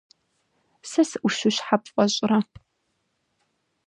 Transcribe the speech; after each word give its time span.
Сэ 0.89 1.01
сыӀущу 1.09 1.51
щхьэ 1.55 1.77
пфӀэщӀрэ? 1.83 2.39